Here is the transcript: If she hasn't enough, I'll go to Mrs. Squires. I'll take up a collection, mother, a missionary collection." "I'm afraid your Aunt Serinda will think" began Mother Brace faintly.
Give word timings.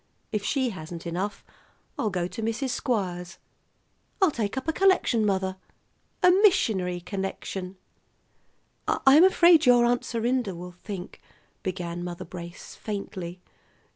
If 0.31 0.43
she 0.43 0.71
hasn't 0.71 1.05
enough, 1.05 1.45
I'll 1.95 2.09
go 2.09 2.25
to 2.25 2.41
Mrs. 2.41 2.71
Squires. 2.71 3.37
I'll 4.19 4.31
take 4.31 4.57
up 4.57 4.67
a 4.67 4.73
collection, 4.73 5.23
mother, 5.23 5.57
a 6.23 6.31
missionary 6.31 6.99
collection." 6.99 7.77
"I'm 8.87 9.23
afraid 9.23 9.67
your 9.67 9.85
Aunt 9.85 10.01
Serinda 10.03 10.55
will 10.55 10.71
think" 10.71 11.21
began 11.61 12.03
Mother 12.03 12.25
Brace 12.25 12.73
faintly. 12.73 13.41